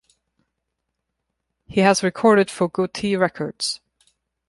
He 1.67 1.81
has 1.81 2.01
recorded 2.01 2.49
for 2.49 2.67
Gotee 2.67 3.15
Records. 3.19 3.81